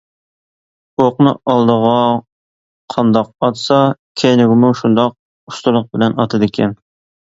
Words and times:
ئوقنى 1.03 1.33
ئالدىغا 1.55 1.91
قانداق 2.95 3.31
ئاتسا، 3.49 3.79
كەينىگىمۇ 4.25 4.75
شۇنداق 4.83 5.19
ئۇستىلىق 5.19 5.91
بىلەن 5.97 6.23
ئاتىدىكەن. 6.23 6.81